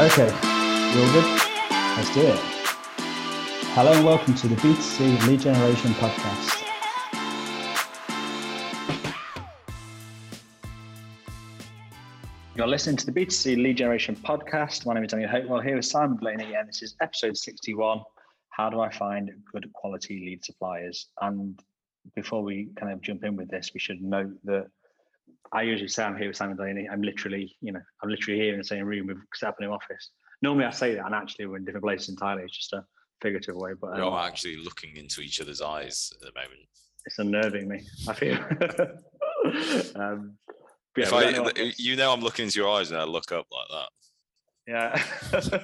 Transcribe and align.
Okay, 0.00 0.26
you 0.26 1.02
all 1.02 1.12
good? 1.12 1.40
Let's 1.70 2.12
do 2.12 2.22
it. 2.22 2.40
Hello 3.76 3.92
and 3.92 4.04
welcome 4.04 4.34
to 4.34 4.48
the 4.48 4.56
B2C 4.56 5.28
Lead 5.28 5.38
Generation 5.38 5.92
Podcast. 5.92 6.64
You're 12.56 12.66
listening 12.66 12.96
to 12.96 13.06
the 13.06 13.12
B2C 13.12 13.56
Lead 13.56 13.76
Generation 13.76 14.16
Podcast. 14.16 14.84
My 14.84 14.94
name 14.94 15.04
is 15.04 15.12
Daniel 15.12 15.30
Hopewell 15.30 15.60
here 15.60 15.76
with 15.76 15.84
Simon 15.84 16.16
Blaney, 16.16 16.54
and 16.54 16.68
this 16.68 16.82
is 16.82 16.96
episode 17.00 17.36
61 17.36 18.00
How 18.48 18.70
do 18.70 18.80
I 18.80 18.90
find 18.90 19.30
good 19.52 19.72
quality 19.74 20.24
lead 20.26 20.44
suppliers? 20.44 21.06
And 21.20 21.56
before 22.16 22.42
we 22.42 22.70
kind 22.74 22.92
of 22.92 23.00
jump 23.00 23.22
in 23.22 23.36
with 23.36 23.48
this, 23.48 23.70
we 23.72 23.78
should 23.78 24.02
note 24.02 24.34
that 24.42 24.66
I 25.54 25.62
usually 25.62 25.88
say 25.88 26.02
I'm 26.02 26.16
here 26.16 26.26
with 26.26 26.36
Simon 26.36 26.56
Blaney. 26.56 26.88
I'm 26.90 27.00
literally, 27.00 27.56
you 27.60 27.72
know, 27.72 27.80
I'm 28.02 28.10
literally 28.10 28.40
here 28.40 28.52
in 28.52 28.58
the 28.58 28.64
same 28.64 28.84
room. 28.84 29.06
We've 29.06 29.16
set 29.34 29.50
up 29.50 29.56
a 29.60 29.62
new 29.62 29.70
office. 29.70 30.10
Normally 30.42 30.66
I 30.66 30.70
say 30.70 30.96
that, 30.96 31.06
and 31.06 31.14
actually 31.14 31.46
we're 31.46 31.58
in 31.58 31.64
different 31.64 31.84
places 31.84 32.08
entirely. 32.08 32.42
It's 32.42 32.56
just 32.56 32.72
a 32.72 32.84
figurative 33.22 33.54
way. 33.54 33.72
But 33.80 34.00
um, 34.00 34.12
we're 34.12 34.18
actually 34.18 34.56
looking 34.56 34.96
into 34.96 35.20
each 35.20 35.40
other's 35.40 35.62
eyes 35.62 36.12
at 36.12 36.20
the 36.20 36.32
moment. 36.34 36.68
It's 37.06 37.18
unnerving 37.20 37.68
me. 37.68 37.82
I 38.08 38.12
feel. 38.14 38.34
um, 39.94 40.36
yeah, 40.96 41.04
if 41.04 41.12
I, 41.12 41.72
you 41.76 41.96
know, 41.96 42.12
I'm 42.12 42.20
looking 42.20 42.46
into 42.46 42.58
your 42.58 42.70
eyes 42.70 42.90
and 42.90 43.00
I 43.00 43.04
look 43.04 43.30
up 43.30 43.46
like 43.52 43.68
that. 43.70 43.88
Yeah. 44.66 45.60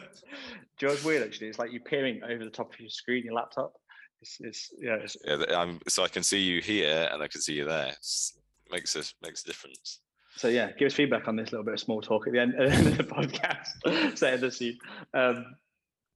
George 0.78 1.02
weird 1.02 1.26
actually. 1.26 1.48
It's 1.48 1.58
like 1.58 1.72
you're 1.72 1.82
peering 1.82 2.20
over 2.22 2.44
the 2.44 2.50
top 2.50 2.72
of 2.72 2.80
your 2.80 2.90
screen, 2.90 3.24
your 3.24 3.34
laptop. 3.34 3.72
It's, 4.20 4.38
it's 4.40 4.72
yeah. 4.80 4.96
It's, 4.96 5.16
yeah. 5.24 5.42
I'm, 5.56 5.80
so 5.88 6.04
I 6.04 6.08
can 6.08 6.22
see 6.22 6.40
you 6.40 6.60
here 6.60 7.08
and 7.12 7.22
I 7.22 7.28
can 7.28 7.40
see 7.40 7.54
you 7.54 7.64
there. 7.64 7.88
It's, 7.88 8.38
makes 8.72 8.96
a 8.96 9.02
makes 9.22 9.42
a 9.42 9.46
difference. 9.46 10.00
So 10.36 10.48
yeah, 10.48 10.70
give 10.78 10.86
us 10.86 10.94
feedback 10.94 11.28
on 11.28 11.36
this 11.36 11.52
little 11.52 11.64
bit 11.64 11.74
of 11.74 11.80
small 11.80 12.00
talk 12.00 12.26
at 12.26 12.32
the 12.32 12.38
end, 12.38 12.54
at 12.54 12.68
the, 12.70 12.74
end 12.74 12.86
of 12.86 12.96
the 12.98 13.04
podcast. 13.04 14.16
Set 14.16 14.40
the 14.40 14.50
scene. 14.50 14.78
Um, 15.12 15.44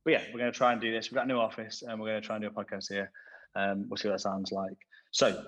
but 0.05 0.13
yeah, 0.13 0.23
we're 0.33 0.39
going 0.39 0.53
to 0.53 0.57
try 0.57 0.73
and 0.73 0.81
do 0.81 0.93
this. 0.93 1.11
We've 1.11 1.17
got 1.17 1.25
a 1.25 1.29
new 1.29 1.39
office, 1.39 1.83
and 1.83 2.01
we're 2.01 2.09
going 2.09 2.23
to 2.23 2.27
try 2.27 2.37
and 2.37 2.45
do 2.45 2.49
a 2.49 2.65
podcast 2.65 2.93
here. 2.93 3.11
Um, 3.57 3.87
we'll 3.89 3.97
see 3.97 4.09
what 4.09 4.15
that 4.15 4.21
sounds 4.21 4.53
like. 4.53 4.77
So 5.11 5.45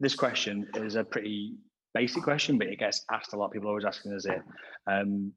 this 0.00 0.14
question 0.14 0.68
is 0.74 0.96
a 0.96 1.04
pretty 1.04 1.54
basic 1.94 2.22
question, 2.22 2.58
but 2.58 2.68
it 2.68 2.78
gets 2.78 3.04
asked 3.10 3.32
a 3.32 3.36
lot. 3.36 3.52
People 3.52 3.68
are 3.68 3.70
always 3.70 3.84
asking 3.84 4.12
us 4.12 4.26
it. 4.26 4.42
Um, 4.86 5.32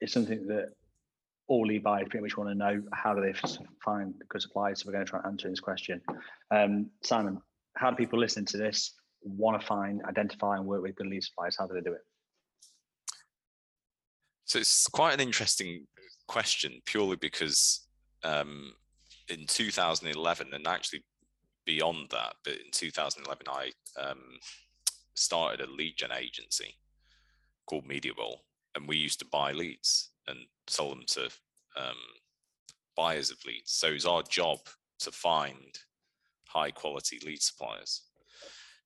it's 0.00 0.12
something 0.12 0.46
that 0.48 0.70
all 1.48 1.66
lead 1.66 1.82
buyers 1.82 2.06
pretty 2.08 2.22
much 2.22 2.36
want 2.36 2.50
to 2.50 2.54
know. 2.54 2.82
How 2.92 3.14
do 3.14 3.20
they 3.20 3.34
find 3.84 4.14
good 4.28 4.42
suppliers? 4.42 4.80
So 4.80 4.86
we're 4.86 4.94
going 4.94 5.04
to 5.04 5.10
try 5.10 5.20
and 5.20 5.32
answer 5.32 5.50
this 5.50 5.60
question. 5.60 6.00
Um, 6.50 6.90
Simon, 7.02 7.40
how 7.76 7.90
do 7.90 7.96
people 7.96 8.18
listen 8.18 8.44
to 8.46 8.56
this? 8.56 8.94
Want 9.24 9.60
to 9.60 9.66
find, 9.66 10.02
identify, 10.04 10.56
and 10.56 10.66
work 10.66 10.82
with 10.82 10.94
good 10.96 11.06
lead 11.06 11.22
suppliers? 11.22 11.56
How 11.58 11.66
do 11.66 11.74
they 11.74 11.80
do 11.80 11.92
it? 11.92 12.04
So 14.44 14.58
it's 14.58 14.86
quite 14.88 15.14
an 15.14 15.20
interesting 15.20 15.86
question, 16.28 16.80
purely 16.84 17.16
because 17.16 17.86
um, 18.24 18.72
in 19.28 19.46
2011, 19.46 20.48
and 20.52 20.66
actually 20.66 21.04
beyond 21.64 22.08
that, 22.10 22.34
but 22.44 22.54
in 22.54 22.70
2011, 22.70 23.46
I 23.48 23.70
um, 24.00 24.18
started 25.14 25.60
a 25.66 25.70
lead 25.70 25.96
gen 25.96 26.12
agency 26.12 26.76
called 27.66 27.88
MediaBowl, 27.88 28.36
and 28.74 28.86
we 28.86 28.96
used 28.96 29.20
to 29.20 29.26
buy 29.26 29.52
leads 29.52 30.10
and 30.26 30.38
sell 30.66 30.90
them 30.90 31.04
to 31.06 31.24
um, 31.76 31.96
buyers 32.96 33.30
of 33.30 33.38
leads. 33.46 33.72
So 33.72 33.88
it's 33.88 34.04
our 34.04 34.22
job 34.22 34.58
to 35.00 35.10
find 35.10 35.78
high 36.48 36.70
quality 36.70 37.18
lead 37.24 37.42
suppliers. 37.42 38.02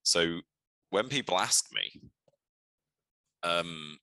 So 0.06 0.38
when 0.90 1.08
people 1.08 1.36
ask 1.36 1.66
me, 1.74 2.00
um, 3.42 3.98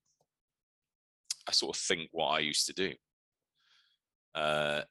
I 1.48 1.52
sort 1.52 1.74
of 1.74 1.80
think 1.80 2.10
what 2.12 2.26
I 2.26 2.40
used 2.40 2.66
to 2.66 2.74
do. 2.74 2.92
Uh, 4.34 4.82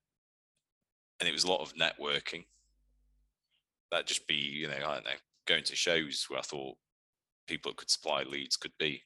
and 1.20 1.30
it 1.30 1.32
was 1.32 1.44
a 1.44 1.52
lot 1.52 1.62
of 1.62 1.76
networking. 1.76 2.46
That'd 3.92 4.08
just 4.08 4.26
be, 4.28 4.34
you 4.34 4.68
know, 4.68 4.74
I 4.74 4.96
don't 4.96 5.06
know, 5.06 5.12
going 5.46 5.64
to 5.66 5.76
shows 5.76 6.26
where 6.30 6.40
I 6.40 6.44
thought 6.44 6.78
people 7.48 7.72
that 7.72 7.78
could 7.78 7.92
supply 7.92 8.24
leads 8.24 8.58
could 8.58 8.74
be. 8.80 9.04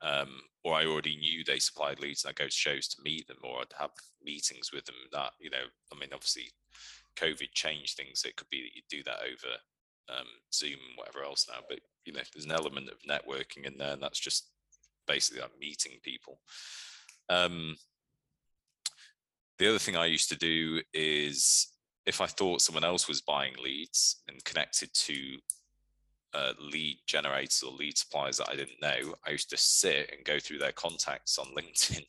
Um, 0.00 0.40
or 0.64 0.76
I 0.76 0.86
already 0.86 1.16
knew 1.16 1.44
they 1.44 1.58
supplied 1.58 2.00
leads 2.00 2.24
and 2.24 2.30
I'd 2.30 2.36
go 2.36 2.46
to 2.46 2.50
shows 2.50 2.88
to 2.88 3.02
meet 3.02 3.28
them 3.28 3.38
or 3.42 3.60
I'd 3.60 3.78
have 3.78 3.90
meetings 4.24 4.72
with 4.72 4.86
them 4.86 4.96
that, 5.12 5.32
you 5.38 5.50
know, 5.50 5.66
I 5.92 5.98
mean, 5.98 6.08
obviously 6.14 6.52
COVID 7.16 7.52
changed 7.52 7.98
things. 7.98 8.24
It 8.24 8.36
could 8.36 8.48
be 8.48 8.62
that 8.62 8.74
you 8.74 8.82
do 8.88 9.02
that 9.04 9.18
over 9.20 9.58
um, 10.08 10.26
Zoom 10.52 10.78
whatever 10.96 11.24
else 11.24 11.46
now. 11.48 11.60
But 11.68 11.80
you 12.04 12.12
know, 12.12 12.20
there's 12.32 12.44
an 12.44 12.52
element 12.52 12.88
of 12.88 13.02
networking 13.08 13.64
in 13.64 13.76
there, 13.78 13.92
and 13.92 14.02
that's 14.02 14.18
just 14.20 14.48
basically 15.06 15.40
like 15.40 15.58
meeting 15.60 15.92
people. 16.02 16.40
Um, 17.28 17.76
the 19.58 19.68
other 19.68 19.78
thing 19.78 19.96
I 19.96 20.06
used 20.06 20.28
to 20.30 20.36
do 20.36 20.80
is 20.94 21.72
if 22.06 22.20
I 22.20 22.26
thought 22.26 22.62
someone 22.62 22.84
else 22.84 23.08
was 23.08 23.20
buying 23.20 23.54
leads 23.62 24.22
and 24.28 24.42
connected 24.44 24.92
to 24.94 25.36
uh, 26.32 26.52
lead 26.60 26.98
generators 27.06 27.62
or 27.62 27.72
lead 27.72 27.98
suppliers 27.98 28.38
that 28.38 28.48
I 28.50 28.56
didn't 28.56 28.80
know, 28.80 29.14
I 29.26 29.30
used 29.30 29.50
to 29.50 29.56
sit 29.56 30.10
and 30.14 30.24
go 30.24 30.38
through 30.38 30.58
their 30.58 30.72
contacts 30.72 31.38
on 31.38 31.46
LinkedIn 31.56 32.04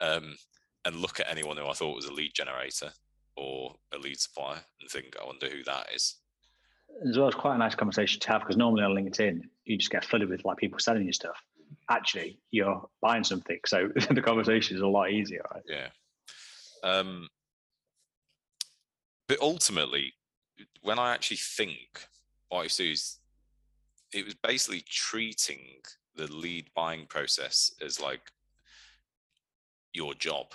um, 0.00 0.36
and 0.84 0.96
look 0.96 1.20
at 1.20 1.30
anyone 1.30 1.56
who 1.56 1.66
I 1.66 1.72
thought 1.72 1.96
was 1.96 2.06
a 2.06 2.12
lead 2.12 2.32
generator 2.34 2.90
or 3.36 3.76
a 3.94 3.98
lead 3.98 4.18
supplier 4.18 4.60
and 4.80 4.90
think, 4.90 5.16
I 5.20 5.26
wonder 5.26 5.48
who 5.48 5.62
that 5.64 5.88
is 5.94 6.16
as 7.08 7.18
well 7.18 7.28
as 7.28 7.34
quite 7.34 7.54
a 7.54 7.58
nice 7.58 7.74
conversation 7.74 8.20
to 8.20 8.28
have 8.28 8.40
because 8.42 8.56
normally 8.56 8.84
on 8.84 8.92
LinkedIn 8.92 9.42
you 9.64 9.76
just 9.76 9.90
get 9.90 10.04
flooded 10.04 10.28
with 10.28 10.44
like 10.44 10.56
people 10.56 10.78
selling 10.78 11.06
you 11.06 11.12
stuff. 11.12 11.36
Actually, 11.90 12.38
you're 12.50 12.88
buying 13.02 13.24
something, 13.24 13.58
so 13.66 13.88
the 14.10 14.22
conversation 14.22 14.76
is 14.76 14.82
a 14.82 14.86
lot 14.86 15.10
easier, 15.10 15.42
right? 15.52 15.62
Yeah. 15.68 15.88
Um, 16.82 17.28
but 19.28 19.38
ultimately, 19.40 20.12
when 20.82 20.98
I 20.98 21.12
actually 21.12 21.38
think 21.38 22.06
what 22.48 22.64
I 22.64 22.66
to 22.66 22.76
do 22.76 22.90
is, 22.90 23.18
it 24.12 24.24
was 24.24 24.34
basically 24.34 24.84
treating 24.88 25.80
the 26.14 26.30
lead 26.32 26.70
buying 26.74 27.06
process 27.06 27.74
as 27.84 28.00
like 28.00 28.30
your 29.92 30.14
job. 30.14 30.52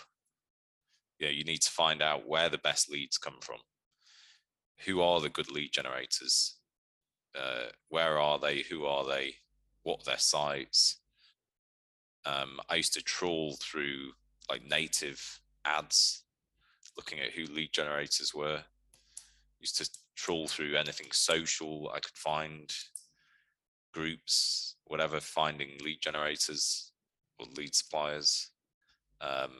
Yeah, 1.19 1.29
you 1.29 1.43
need 1.43 1.61
to 1.63 1.71
find 1.71 2.01
out 2.01 2.27
where 2.27 2.47
the 2.47 2.59
best 2.59 2.89
leads 2.89 3.17
come 3.17 3.39
from 3.41 3.57
who 4.85 5.01
are 5.01 5.19
the 5.19 5.29
good 5.29 5.51
lead 5.51 5.71
generators? 5.71 6.55
Uh, 7.37 7.67
where 7.89 8.17
are 8.19 8.39
they? 8.39 8.63
Who 8.69 8.85
are 8.85 9.05
they? 9.05 9.35
What 9.83 10.05
their 10.05 10.17
sites? 10.17 10.97
Um, 12.25 12.59
I 12.69 12.75
used 12.75 12.93
to 12.93 13.01
trawl 13.01 13.57
through 13.61 14.11
like 14.49 14.63
native 14.65 15.39
ads, 15.65 16.23
looking 16.97 17.19
at 17.19 17.31
who 17.31 17.45
lead 17.45 17.71
generators 17.73 18.33
were. 18.33 18.63
Used 19.59 19.77
to 19.77 19.89
trawl 20.15 20.47
through 20.47 20.75
anything 20.75 21.07
social 21.11 21.91
I 21.93 21.99
could 21.99 22.15
find, 22.15 22.73
groups, 23.93 24.75
whatever, 24.85 25.19
finding 25.19 25.71
lead 25.83 26.01
generators 26.01 26.91
or 27.37 27.47
lead 27.57 27.75
suppliers. 27.75 28.49
Um, 29.21 29.51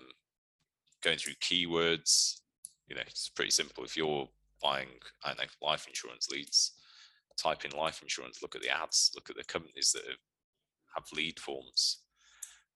going 1.01 1.17
through 1.17 1.33
keywords, 1.33 2.41
you 2.87 2.95
know, 2.95 3.01
it's 3.05 3.29
pretty 3.29 3.51
simple. 3.51 3.83
If 3.83 3.95
you're 3.97 4.27
buying, 4.61 4.87
I 5.23 5.29
don't 5.29 5.39
know, 5.39 5.67
life 5.67 5.87
insurance 5.87 6.29
leads, 6.29 6.73
type 7.37 7.65
in 7.65 7.71
life 7.71 8.01
insurance, 8.01 8.41
look 8.41 8.55
at 8.55 8.61
the 8.61 8.69
ads, 8.69 9.11
look 9.15 9.29
at 9.29 9.35
the 9.35 9.43
companies 9.43 9.91
that 9.93 10.03
have 10.95 11.05
lead 11.13 11.39
forms. 11.39 12.03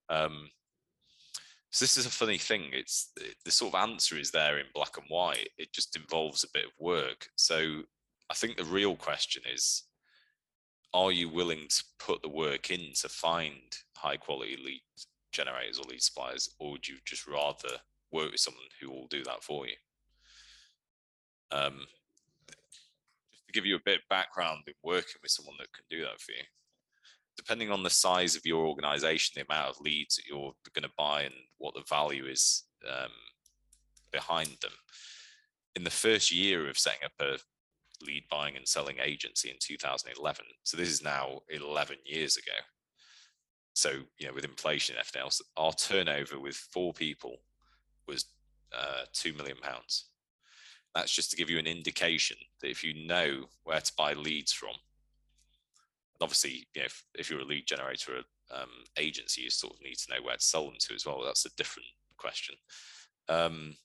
Um, 0.09 0.49
so 1.71 1.83
this 1.83 1.97
is 1.97 2.05
a 2.05 2.11
funny 2.11 2.37
thing. 2.37 2.65
It's 2.71 3.11
the 3.43 3.51
sort 3.51 3.73
of 3.73 3.89
answer 3.89 4.17
is 4.17 4.29
there 4.29 4.59
in 4.59 4.65
black 4.75 4.97
and 4.97 5.07
white. 5.07 5.49
It 5.57 5.73
just 5.73 5.95
involves 5.95 6.43
a 6.43 6.51
bit 6.53 6.65
of 6.65 6.71
work. 6.79 7.29
So 7.35 7.81
I 8.29 8.35
think 8.35 8.57
the 8.57 8.63
real 8.65 8.95
question 8.95 9.41
is, 9.51 9.83
are 10.93 11.11
you 11.11 11.29
willing 11.29 11.65
to 11.69 11.83
put 11.97 12.21
the 12.21 12.29
work 12.29 12.69
in 12.69 12.93
to 13.01 13.09
find 13.09 13.55
high 13.97 14.17
quality 14.17 14.55
lead 14.63 14.81
generators 15.31 15.79
or 15.79 15.85
lead 15.89 16.03
suppliers, 16.03 16.53
or 16.59 16.71
would 16.71 16.87
you 16.87 16.97
just 17.05 17.27
rather 17.27 17.79
work 18.11 18.31
with 18.31 18.39
someone 18.39 18.63
who 18.79 18.91
will 18.91 19.07
do 19.07 19.23
that 19.23 19.43
for 19.43 19.65
you? 19.65 19.73
Um, 21.51 21.85
just 23.31 23.45
to 23.47 23.53
give 23.53 23.65
you 23.65 23.75
a 23.75 23.85
bit 23.85 23.99
of 23.99 24.09
background 24.09 24.63
in 24.67 24.73
working 24.83 25.15
with 25.21 25.31
someone 25.31 25.55
that 25.59 25.73
can 25.73 25.85
do 25.89 26.01
that 26.01 26.19
for 26.19 26.31
you, 26.31 26.43
depending 27.37 27.71
on 27.71 27.83
the 27.83 27.89
size 27.89 28.35
of 28.35 28.45
your 28.45 28.65
organization, 28.65 29.33
the 29.35 29.53
amount 29.53 29.69
of 29.69 29.81
leads 29.81 30.15
that 30.15 30.25
you're 30.25 30.53
going 30.73 30.83
to 30.83 30.95
buy, 30.97 31.23
and 31.23 31.33
what 31.57 31.73
the 31.73 31.83
value 31.89 32.25
is 32.25 32.63
um, 32.87 33.11
behind 34.11 34.49
them. 34.61 34.71
In 35.75 35.83
the 35.83 35.89
first 35.89 36.31
year 36.31 36.69
of 36.69 36.77
setting 36.77 37.01
up 37.03 37.13
a 37.19 37.37
lead 38.05 38.23
buying 38.29 38.55
and 38.55 38.67
selling 38.67 38.97
agency 39.01 39.49
in 39.49 39.55
2011, 39.59 40.45
so 40.63 40.77
this 40.77 40.89
is 40.89 41.03
now 41.03 41.39
11 41.49 41.97
years 42.05 42.37
ago. 42.37 42.57
So, 43.75 43.91
you 44.19 44.27
know, 44.27 44.33
with 44.33 44.45
inflation 44.45 44.95
and 44.95 45.01
everything 45.01 45.23
else, 45.23 45.41
our 45.57 45.73
turnover 45.73 46.39
with 46.39 46.55
four 46.55 46.93
people 46.93 47.37
was 48.07 48.25
uh, 48.71 49.05
two 49.13 49.33
million 49.33 49.57
pounds. 49.57 50.09
That's 50.95 51.13
just 51.13 51.31
to 51.31 51.37
give 51.37 51.49
you 51.49 51.57
an 51.57 51.67
indication 51.67 52.37
that 52.61 52.69
if 52.69 52.83
you 52.83 53.07
know 53.07 53.45
where 53.63 53.79
to 53.79 53.93
buy 53.97 54.13
leads 54.13 54.51
from, 54.51 54.69
and 54.69 56.21
obviously, 56.21 56.67
you 56.75 56.81
know, 56.81 56.85
if, 56.85 57.03
if 57.15 57.29
you're 57.29 57.39
a 57.39 57.45
lead 57.45 57.65
generator, 57.65 58.21
um, 58.51 58.69
agency, 58.97 59.41
you 59.41 59.49
sort 59.49 59.73
of 59.73 59.81
need 59.81 59.97
to 59.97 60.13
know 60.13 60.23
where 60.23 60.35
to 60.35 60.43
sell 60.43 60.65
them 60.65 60.75
to 60.79 60.93
as 60.93 61.05
well. 61.05 61.21
That's 61.23 61.45
a 61.45 61.55
different 61.55 61.87
question. 62.17 62.55
Um, 63.27 63.75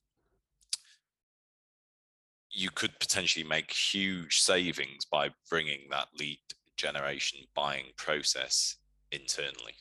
you 2.50 2.70
could 2.70 2.98
potentially 2.98 3.44
make 3.44 3.72
huge 3.72 4.40
savings 4.40 5.04
by 5.04 5.30
bringing 5.48 5.80
that 5.90 6.08
lead 6.18 6.38
generation 6.76 7.40
buying 7.54 7.86
process 7.96 8.76
internally. 9.12 9.74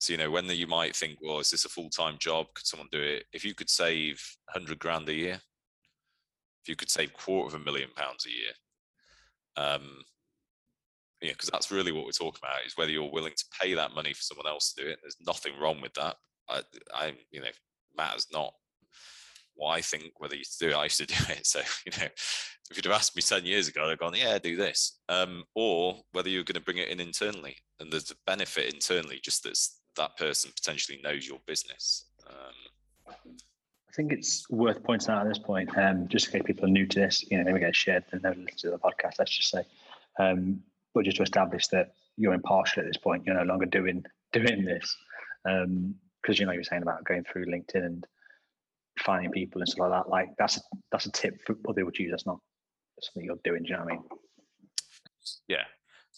So, 0.00 0.14
you 0.14 0.18
know, 0.18 0.30
when 0.30 0.46
you 0.46 0.66
might 0.66 0.96
think, 0.96 1.18
well, 1.20 1.40
is 1.40 1.50
this 1.50 1.66
a 1.66 1.68
full 1.68 1.90
time 1.90 2.16
job? 2.18 2.46
Could 2.54 2.66
someone 2.66 2.88
do 2.90 3.00
it? 3.00 3.24
If 3.32 3.44
you 3.44 3.54
could 3.54 3.68
save 3.68 4.20
100 4.52 4.78
grand 4.78 5.08
a 5.08 5.14
year, 5.14 5.40
if 6.62 6.68
you 6.68 6.74
could 6.74 6.90
save 6.90 7.12
quarter 7.12 7.54
of 7.54 7.60
a 7.60 7.64
million 7.64 7.90
pounds 7.94 8.26
a 8.26 8.30
year, 8.30 8.52
um, 9.56 10.02
yeah, 11.20 11.32
because 11.32 11.50
that's 11.50 11.70
really 11.70 11.92
what 11.92 12.06
we're 12.06 12.12
talking 12.12 12.40
about 12.42 12.64
is 12.66 12.76
whether 12.76 12.90
you're 12.90 13.12
willing 13.12 13.34
to 13.36 13.44
pay 13.60 13.74
that 13.74 13.94
money 13.94 14.14
for 14.14 14.22
someone 14.22 14.46
else 14.46 14.72
to 14.72 14.84
do 14.84 14.90
it. 14.90 14.98
There's 15.02 15.18
nothing 15.26 15.52
wrong 15.60 15.82
with 15.82 15.92
that. 15.94 16.16
I, 16.48 16.62
I 16.94 17.12
you 17.30 17.40
know, 17.40 17.48
matters 17.94 18.26
not 18.32 18.54
what 19.54 19.72
I 19.72 19.82
think 19.82 20.12
whether 20.16 20.34
you 20.34 20.44
do 20.58 20.70
it. 20.70 20.74
I 20.74 20.84
used 20.84 20.96
to 20.96 21.06
do 21.06 21.14
it. 21.28 21.46
So, 21.46 21.60
you 21.84 21.92
know, 21.98 22.08
if 22.70 22.76
you'd 22.76 22.86
have 22.86 22.94
asked 22.94 23.16
me 23.16 23.22
10 23.22 23.44
years 23.44 23.68
ago, 23.68 23.84
I'd 23.84 23.90
have 23.90 23.98
gone, 23.98 24.14
yeah, 24.16 24.38
do 24.38 24.56
this. 24.56 24.98
Um, 25.10 25.44
or 25.54 25.96
whether 26.12 26.30
you're 26.30 26.44
going 26.44 26.54
to 26.54 26.60
bring 26.60 26.78
it 26.78 26.88
in 26.88 27.00
internally. 27.00 27.56
And 27.80 27.92
there's 27.92 28.10
a 28.10 28.16
benefit 28.26 28.72
internally, 28.72 29.20
just 29.22 29.42
that 29.42 29.58
that 29.96 30.16
person 30.16 30.52
potentially 30.54 31.00
knows 31.02 31.26
your 31.26 31.38
business. 31.46 32.06
Um, 32.28 33.14
I 33.90 33.92
think 33.92 34.12
it's 34.12 34.48
worth 34.50 34.82
pointing 34.84 35.10
out 35.10 35.26
at 35.26 35.28
this 35.28 35.38
point, 35.38 35.76
um, 35.76 36.06
just 36.08 36.26
in 36.26 36.32
case 36.32 36.46
people 36.46 36.66
are 36.66 36.68
new 36.68 36.86
to 36.86 37.00
this, 37.00 37.24
you 37.28 37.36
know, 37.36 37.44
maybe 37.44 37.58
get 37.58 37.74
shared 37.74 38.04
and 38.12 38.22
never 38.22 38.36
listen 38.36 38.58
to 38.58 38.70
the 38.70 38.78
podcast, 38.78 39.14
let's 39.18 39.36
just 39.36 39.50
say. 39.50 39.64
Um, 40.18 40.60
but 40.94 41.04
just 41.04 41.16
to 41.16 41.24
establish 41.24 41.66
that 41.68 41.94
you're 42.16 42.34
impartial 42.34 42.80
at 42.80 42.86
this 42.86 42.96
point, 42.96 43.24
you're 43.26 43.34
no 43.34 43.42
longer 43.42 43.66
doing 43.66 44.04
doing 44.32 44.64
this. 44.64 44.96
Because 45.44 45.64
um, 45.64 45.94
you 46.28 46.46
know 46.46 46.52
you're 46.52 46.62
saying 46.62 46.82
about 46.82 47.04
going 47.04 47.24
through 47.24 47.46
LinkedIn 47.46 47.84
and 47.84 48.06
finding 49.00 49.30
people 49.32 49.60
and 49.60 49.68
stuff 49.68 49.88
like 49.88 50.04
that. 50.04 50.08
Like 50.08 50.36
that's 50.38 50.58
a, 50.58 50.60
that's 50.92 51.06
a 51.06 51.12
tip 51.12 51.40
for 51.44 51.56
other 51.68 51.80
people 51.80 51.92
to 51.92 52.02
use. 52.02 52.12
That's 52.12 52.26
not 52.26 52.38
something 53.02 53.24
you're 53.24 53.38
doing. 53.42 53.62
Do 53.62 53.70
you 53.70 53.76
know 53.76 53.84
what 53.84 53.92
I 53.92 53.96
mean? 53.96 54.04
Yeah. 55.48 55.64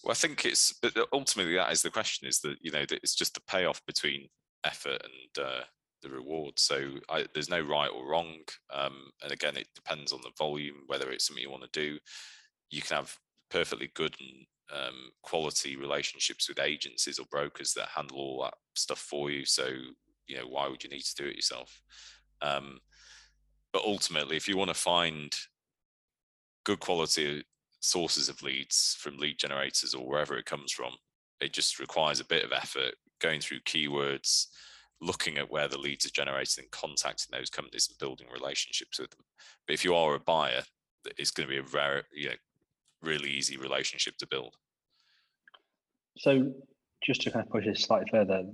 Well, 0.02 0.12
I 0.12 0.14
think 0.14 0.44
it's 0.44 0.72
but 0.72 0.92
ultimately 1.12 1.54
that 1.54 1.72
is 1.72 1.82
the 1.82 1.90
question: 1.90 2.28
is 2.28 2.40
that 2.40 2.56
you 2.60 2.72
know 2.72 2.84
that 2.86 3.00
it's 3.02 3.14
just 3.14 3.34
the 3.34 3.40
payoff 3.48 3.84
between 3.86 4.28
effort 4.64 5.00
and 5.04 5.44
uh, 5.46 5.60
the 6.02 6.10
reward. 6.10 6.54
So 6.58 6.96
I, 7.08 7.26
there's 7.34 7.50
no 7.50 7.60
right 7.60 7.90
or 7.90 8.08
wrong. 8.08 8.38
Um, 8.72 9.10
and 9.22 9.32
again, 9.32 9.56
it 9.56 9.68
depends 9.74 10.12
on 10.12 10.20
the 10.22 10.32
volume, 10.38 10.82
whether 10.86 11.10
it's 11.10 11.26
something 11.26 11.42
you 11.42 11.50
want 11.50 11.70
to 11.72 11.80
do. 11.80 11.98
You 12.70 12.82
can 12.82 12.96
have 12.96 13.16
perfectly 13.50 13.90
good 13.94 14.14
and 14.20 14.46
um, 14.86 15.10
quality 15.22 15.76
relationships 15.76 16.48
with 16.48 16.58
agencies 16.58 17.18
or 17.18 17.26
brokers 17.30 17.74
that 17.74 17.88
handle 17.94 18.18
all 18.18 18.42
that 18.44 18.54
stuff 18.74 18.98
for 18.98 19.30
you. 19.30 19.44
So 19.44 19.68
you 20.26 20.36
know 20.36 20.46
why 20.48 20.68
would 20.68 20.82
you 20.82 20.90
need 20.90 21.02
to 21.04 21.22
do 21.22 21.28
it 21.28 21.36
yourself? 21.36 21.80
Um, 22.40 22.78
but 23.72 23.82
ultimately, 23.84 24.36
if 24.36 24.48
you 24.48 24.56
want 24.56 24.68
to 24.68 24.74
find 24.74 25.34
good 26.64 26.80
quality 26.80 27.44
sources 27.82 28.28
of 28.28 28.42
leads 28.42 28.96
from 28.98 29.18
lead 29.18 29.38
generators 29.38 29.92
or 29.92 30.06
wherever 30.06 30.36
it 30.38 30.46
comes 30.46 30.72
from, 30.72 30.92
it 31.40 31.52
just 31.52 31.78
requires 31.78 32.20
a 32.20 32.24
bit 32.24 32.44
of 32.44 32.52
effort 32.52 32.94
going 33.20 33.40
through 33.40 33.60
keywords, 33.60 34.46
looking 35.00 35.36
at 35.36 35.50
where 35.50 35.68
the 35.68 35.78
leads 35.78 36.06
are 36.06 36.10
generated 36.10 36.58
and 36.58 36.70
contacting 36.70 37.36
those 37.36 37.50
companies 37.50 37.88
and 37.88 37.98
building 37.98 38.28
relationships 38.32 38.98
with 38.98 39.10
them. 39.10 39.24
But 39.66 39.74
if 39.74 39.84
you 39.84 39.94
are 39.94 40.14
a 40.14 40.20
buyer, 40.20 40.62
it's 41.18 41.32
going 41.32 41.48
to 41.48 41.52
be 41.52 41.58
a 41.58 41.62
very, 41.62 42.02
you 42.12 42.30
know, 42.30 42.36
really 43.02 43.30
easy 43.30 43.56
relationship 43.56 44.16
to 44.18 44.28
build. 44.28 44.54
So 46.18 46.52
just 47.02 47.22
to 47.22 47.32
kind 47.32 47.44
of 47.44 47.50
push 47.50 47.64
this 47.64 47.82
slightly 47.82 48.08
further, 48.10 48.44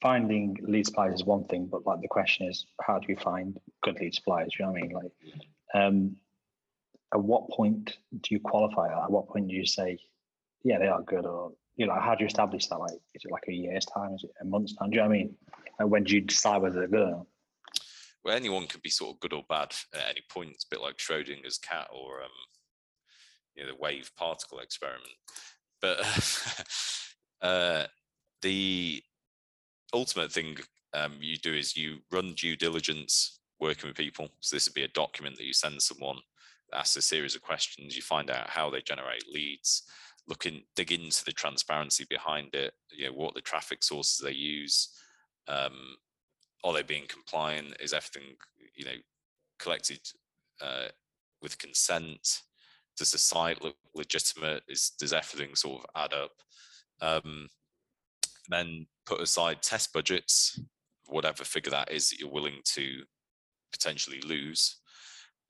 finding 0.00 0.56
lead 0.62 0.86
suppliers 0.86 1.16
is 1.16 1.24
one 1.24 1.44
thing, 1.46 1.66
but 1.66 1.84
like 1.84 2.00
the 2.00 2.08
question 2.08 2.46
is, 2.46 2.66
how 2.80 3.00
do 3.00 3.06
you 3.08 3.16
find 3.16 3.58
good 3.82 3.98
lead 3.98 4.14
suppliers? 4.14 4.54
You 4.56 4.66
know 4.66 4.72
what 4.72 4.78
I 4.78 4.82
mean? 4.82 4.92
Like, 4.92 5.12
um, 5.74 6.16
at 7.12 7.20
what 7.20 7.48
point 7.50 7.98
do 8.12 8.34
you 8.34 8.40
qualify? 8.40 8.86
At 8.86 9.10
what 9.10 9.28
point 9.28 9.48
do 9.48 9.54
you 9.54 9.66
say, 9.66 9.98
yeah, 10.62 10.78
they 10.78 10.88
are 10.88 11.02
good, 11.02 11.24
or 11.24 11.52
you 11.76 11.86
know, 11.86 11.94
how 11.94 12.14
do 12.14 12.24
you 12.24 12.26
establish 12.26 12.66
that? 12.66 12.78
Like, 12.78 12.94
is 13.14 13.24
it 13.24 13.30
like 13.30 13.44
a 13.48 13.52
year's 13.52 13.86
time? 13.86 14.14
Is 14.14 14.24
it 14.24 14.30
a 14.40 14.44
month's 14.44 14.74
time? 14.74 14.90
Do 14.90 14.96
you 14.96 15.02
know 15.02 15.08
what 15.08 15.14
I 15.14 15.18
mean? 15.18 15.34
When 15.80 16.04
do 16.04 16.14
you 16.14 16.20
decide 16.20 16.60
whether 16.60 16.80
they're 16.80 16.88
good 16.88 17.08
or 17.08 17.10
not? 17.10 17.26
Well, 18.24 18.36
anyone 18.36 18.66
can 18.66 18.80
be 18.82 18.90
sort 18.90 19.14
of 19.14 19.20
good 19.20 19.32
or 19.32 19.44
bad 19.48 19.72
at 19.94 20.10
any 20.10 20.22
point. 20.28 20.50
It's 20.50 20.64
a 20.64 20.68
bit 20.70 20.82
like 20.82 20.98
Schrodinger's 20.98 21.58
cat 21.58 21.88
or 21.92 22.22
um, 22.22 22.30
you 23.54 23.64
know, 23.64 23.70
the 23.70 23.76
wave 23.76 24.10
particle 24.16 24.58
experiment. 24.58 25.12
But 25.80 25.98
uh, 27.42 27.84
the 28.42 29.02
ultimate 29.92 30.32
thing 30.32 30.56
um, 30.94 31.14
you 31.20 31.36
do 31.36 31.54
is 31.54 31.76
you 31.76 31.98
run 32.12 32.34
due 32.34 32.56
diligence 32.56 33.40
working 33.60 33.88
with 33.88 33.96
people. 33.96 34.28
So 34.40 34.56
this 34.56 34.68
would 34.68 34.74
be 34.74 34.84
a 34.84 34.88
document 34.88 35.36
that 35.36 35.46
you 35.46 35.52
send 35.52 35.82
someone, 35.82 36.18
asks 36.74 36.96
a 36.96 37.02
series 37.02 37.34
of 37.34 37.42
questions, 37.42 37.96
you 37.96 38.02
find 38.02 38.30
out 38.30 38.50
how 38.50 38.70
they 38.70 38.80
generate 38.80 39.24
leads, 39.32 39.84
look 40.26 40.46
in, 40.46 40.62
dig 40.76 40.92
into 40.92 41.24
the 41.24 41.32
transparency 41.32 42.06
behind 42.08 42.54
it, 42.54 42.72
you 42.90 43.06
know, 43.06 43.12
what 43.12 43.34
the 43.34 43.40
traffic 43.40 43.82
sources 43.82 44.20
they 44.22 44.32
use, 44.32 44.90
um, 45.48 45.96
are 46.64 46.72
they 46.72 46.82
being 46.82 47.06
compliant? 47.08 47.76
Is 47.80 47.92
everything, 47.92 48.36
you 48.74 48.84
know, 48.84 48.96
collected 49.58 50.00
uh, 50.60 50.88
with 51.42 51.58
consent? 51.58 52.42
Does 52.96 53.12
the 53.12 53.18
site 53.18 53.62
look 53.62 53.76
legitimate? 53.94 54.62
Is 54.68 54.90
does 54.98 55.12
everything 55.12 55.54
sort 55.54 55.84
of 55.84 55.90
add 56.04 56.12
up? 56.12 56.32
Um, 57.00 57.48
then 58.48 58.86
put 59.06 59.20
aside 59.20 59.62
test 59.62 59.92
budgets, 59.92 60.60
whatever 61.06 61.44
figure 61.44 61.70
that 61.70 61.92
is 61.92 62.10
that 62.10 62.18
you're 62.18 62.30
willing 62.30 62.60
to 62.64 63.02
potentially 63.72 64.20
lose. 64.22 64.78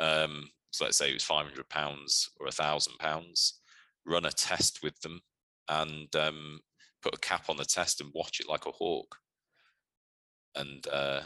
Um, 0.01 0.51
so 0.71 0.85
let's 0.85 0.97
say 0.97 1.11
it 1.11 1.15
was 1.15 1.25
five 1.25 1.47
hundred 1.47 1.69
pounds 1.69 2.31
or 2.41 2.47
a 2.47 2.53
thousand 2.53 2.99
pounds. 2.99 3.61
Run 4.07 4.25
a 4.25 4.31
test 4.31 4.81
with 4.83 4.99
them 5.01 5.21
and 5.69 6.15
um, 6.17 6.61
put 7.03 7.15
a 7.15 7.21
cap 7.21 7.45
on 7.49 7.57
the 7.57 7.65
test 7.65 8.01
and 8.01 8.11
watch 8.15 8.41
it 8.41 8.49
like 8.49 8.67
a 8.67 8.73
hawk. 8.73 9.17
And 10.55 10.87
uh, 10.93 11.21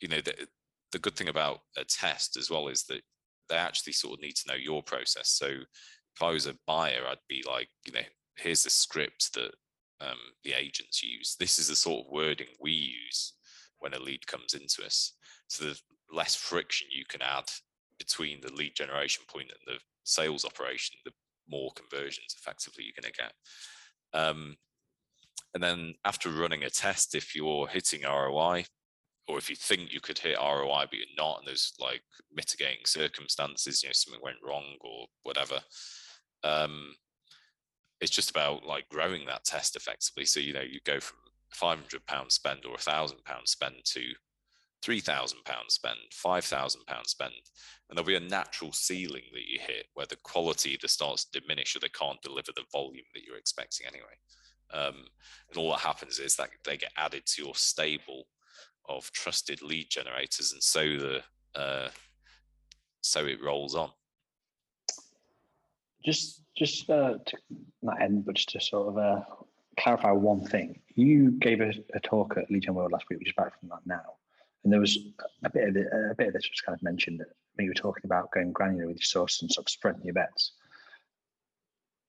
you 0.00 0.08
know 0.08 0.20
the 0.20 0.46
the 0.92 0.98
good 0.98 1.16
thing 1.16 1.28
about 1.28 1.60
a 1.76 1.84
test 1.84 2.36
as 2.36 2.50
well 2.50 2.68
is 2.68 2.84
that 2.84 3.02
they 3.48 3.56
actually 3.56 3.92
sort 3.92 4.14
of 4.14 4.22
need 4.22 4.36
to 4.36 4.48
know 4.48 4.56
your 4.56 4.82
process. 4.82 5.30
So 5.30 5.46
if 5.46 6.22
I 6.22 6.30
was 6.30 6.46
a 6.46 6.56
buyer, 6.66 7.02
I'd 7.06 7.18
be 7.28 7.44
like, 7.46 7.68
you 7.84 7.92
know, 7.92 8.06
here's 8.36 8.62
the 8.62 8.70
script 8.70 9.34
that 9.34 9.52
um, 10.00 10.16
the 10.44 10.52
agents 10.52 11.02
use. 11.02 11.36
This 11.38 11.58
is 11.58 11.68
the 11.68 11.76
sort 11.76 12.06
of 12.06 12.12
wording 12.12 12.48
we 12.60 12.72
use 12.72 13.34
when 13.78 13.94
a 13.94 13.98
lead 13.98 14.26
comes 14.26 14.54
into 14.54 14.84
us. 14.84 15.12
So 15.48 15.66
the 15.66 15.78
less 16.10 16.34
friction 16.34 16.88
you 16.90 17.04
can 17.08 17.22
add 17.22 17.44
between 17.98 18.40
the 18.40 18.52
lead 18.52 18.74
generation 18.74 19.24
point 19.28 19.50
and 19.50 19.60
the 19.66 19.80
sales 20.04 20.44
operation, 20.44 20.96
the 21.04 21.12
more 21.48 21.70
conversions 21.74 22.34
effectively 22.38 22.84
you're 22.84 23.02
going 23.02 23.12
to 23.12 23.22
get. 23.22 23.32
Um, 24.12 24.56
and 25.54 25.62
then 25.62 25.94
after 26.04 26.30
running 26.30 26.64
a 26.64 26.70
test, 26.70 27.14
if 27.14 27.34
you're 27.34 27.66
hitting 27.68 28.02
ROI, 28.02 28.64
or 29.28 29.38
if 29.38 29.50
you 29.50 29.56
think 29.56 29.92
you 29.92 30.00
could 30.00 30.18
hit 30.18 30.38
ROI 30.38 30.84
but 30.88 30.94
you're 30.94 31.06
not, 31.16 31.38
and 31.38 31.48
there's 31.48 31.72
like 31.80 32.02
mitigating 32.32 32.84
circumstances, 32.84 33.82
you 33.82 33.88
know, 33.88 33.92
something 33.92 34.22
went 34.22 34.36
wrong 34.46 34.64
or 34.82 35.06
whatever, 35.22 35.60
um, 36.44 36.94
it's 38.00 38.10
just 38.10 38.30
about 38.30 38.64
like 38.64 38.88
growing 38.88 39.26
that 39.26 39.44
test 39.44 39.76
effectively. 39.76 40.24
So 40.24 40.40
you 40.40 40.52
know 40.52 40.60
you 40.60 40.80
go 40.84 41.00
from 41.00 41.18
five 41.50 41.78
hundred 41.78 42.06
pound 42.06 42.30
spend 42.32 42.64
or 42.64 42.74
a 42.74 42.78
thousand 42.78 43.24
pound 43.24 43.48
spend 43.48 43.76
to 43.84 44.02
three 44.86 45.00
thousand 45.00 45.40
pound 45.44 45.64
spend, 45.68 45.98
five 46.12 46.44
thousand 46.44 46.86
pound 46.86 47.08
spend, 47.08 47.32
and 47.90 47.98
there'll 47.98 48.06
be 48.06 48.14
a 48.14 48.20
natural 48.20 48.70
ceiling 48.72 49.24
that 49.32 49.48
you 49.48 49.58
hit 49.58 49.86
where 49.94 50.06
the 50.06 50.16
quality 50.22 50.74
either 50.74 50.86
starts 50.86 51.24
to 51.24 51.40
diminish 51.40 51.74
or 51.74 51.80
they 51.80 51.88
can't 51.88 52.22
deliver 52.22 52.52
the 52.54 52.62
volume 52.72 53.04
that 53.12 53.24
you're 53.26 53.36
expecting 53.36 53.84
anyway. 53.88 54.04
Um, 54.72 55.06
and 55.48 55.58
all 55.58 55.70
that 55.70 55.80
happens 55.80 56.20
is 56.20 56.36
that 56.36 56.50
they 56.64 56.76
get 56.76 56.92
added 56.96 57.26
to 57.26 57.42
your 57.42 57.54
stable 57.56 58.28
of 58.88 59.10
trusted 59.10 59.60
lead 59.60 59.88
generators, 59.90 60.52
and 60.52 60.62
so 60.62 60.82
the 60.84 61.22
uh, 61.60 61.88
so 63.00 63.26
it 63.26 63.42
rolls 63.42 63.74
on. 63.74 63.90
Just 66.04 66.42
just 66.56 66.88
uh, 66.88 67.14
to 67.26 67.36
not 67.82 68.00
end, 68.00 68.24
but 68.24 68.36
just 68.36 68.50
to 68.50 68.60
sort 68.60 68.90
of 68.90 68.98
uh, 68.98 69.20
clarify 69.80 70.12
one 70.12 70.44
thing. 70.44 70.78
You 70.94 71.32
gave 71.32 71.60
a, 71.60 71.72
a, 71.92 72.00
talk 72.00 72.36
at 72.36 72.48
Gen 72.48 72.74
World 72.74 72.92
last 72.92 73.06
week, 73.10 73.18
which 73.18 73.28
is 73.28 73.34
back 73.36 73.58
from 73.58 73.68
that 73.70 73.80
now, 73.84 74.14
and 74.66 74.72
there 74.72 74.80
was 74.80 74.98
a 75.44 75.50
bit 75.50 75.68
of 75.68 75.76
a 75.76 76.14
bit 76.18 76.26
of 76.26 76.32
this 76.32 76.50
was 76.50 76.60
kind 76.60 76.74
of 76.74 76.82
mentioned 76.82 77.20
that 77.20 77.28
when 77.54 77.66
you 77.66 77.70
were 77.70 77.74
talking 77.74 78.02
about 78.04 78.32
going 78.32 78.50
granular 78.50 78.88
with 78.88 78.96
your 78.96 79.04
source 79.04 79.40
and 79.40 79.50
sort 79.50 79.64
of 79.64 79.70
spreading 79.70 80.02
your 80.02 80.12
bets. 80.12 80.54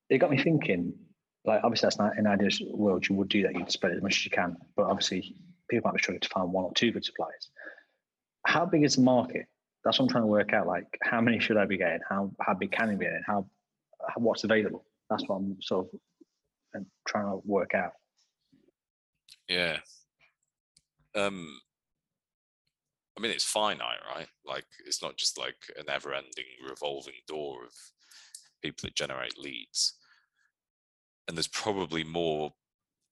It 0.10 0.18
got 0.18 0.32
me 0.32 0.42
thinking. 0.42 0.94
Like 1.46 1.62
obviously, 1.64 1.86
that's 1.86 2.00
not 2.00 2.18
in 2.18 2.26
ideal 2.26 2.50
world. 2.72 3.08
You 3.08 3.14
would 3.14 3.30
do 3.30 3.44
that. 3.44 3.54
You'd 3.54 3.72
spread 3.72 3.94
as 3.94 4.02
much 4.02 4.18
as 4.18 4.26
you 4.26 4.32
can, 4.32 4.58
but 4.76 4.88
obviously, 4.88 5.36
people 5.70 5.88
might 5.88 5.98
be 5.98 6.02
struggling 6.02 6.22
to 6.22 6.30
find 6.30 6.52
one 6.52 6.66
or 6.66 6.74
two 6.74 6.92
good 6.92 7.06
suppliers. 7.06 7.52
How 8.48 8.66
big 8.66 8.84
is 8.84 8.96
the 8.96 9.04
market? 9.04 9.46
That's 9.84 10.00
what 10.00 10.06
I'm 10.06 10.10
trying 10.10 10.24
to 10.24 10.28
work 10.28 10.52
out. 10.52 10.66
Like, 10.66 10.88
how 11.04 11.22
many 11.22 11.40
should 11.40 11.58
I 11.58 11.68
be 11.68 11.78
getting? 11.78 12.00
How 12.10 12.32
how 12.42 12.56
big 12.56 12.72
can 12.72 12.90
I 12.90 12.96
be 12.96 13.06
getting? 13.06 13.22
How 13.24 13.46
what's 14.16 14.46
available. 14.46 14.84
That's 15.12 15.24
what 15.28 15.36
I'm 15.36 15.58
sort 15.62 15.90
of 16.74 16.86
trying 17.08 17.26
to 17.26 17.40
work 17.46 17.76
out. 17.76 17.92
Yeah. 19.48 19.78
Um, 21.14 21.60
I 23.18 23.20
mean, 23.20 23.32
it's 23.32 23.44
finite, 23.44 24.00
right? 24.14 24.28
Like, 24.46 24.66
it's 24.86 25.02
not 25.02 25.18
just 25.18 25.40
like 25.40 25.56
an 25.78 25.90
ever-ending 25.90 26.46
revolving 26.70 27.16
door 27.28 27.64
of 27.66 27.74
people 28.62 28.82
that 28.84 28.96
generate 28.96 29.38
leads. 29.40 29.96
And 31.28 31.36
there's 31.36 31.48
probably 31.48 32.04
more 32.04 32.54